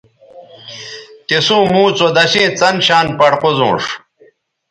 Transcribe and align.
تِسوں 1.27 1.63
موں 1.73 1.87
څودشیئں 1.97 2.49
څن 2.59 2.75
شان 2.87 3.07
پڑ 3.17 3.31
قوزونݜ 3.41 3.83